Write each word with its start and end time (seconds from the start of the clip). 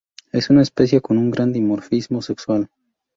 Es 0.31 0.49
una 0.49 0.63
especie 0.63 0.99
con 0.99 1.19
un 1.19 1.29
gran 1.29 1.53
dimorfismo 1.53 2.23
sexual. 2.23 2.71